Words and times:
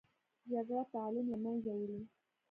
جګړه 0.51 0.83
تعلیم 0.93 1.25
له 1.33 1.37
منځه 1.43 1.71
وړي 1.79 1.99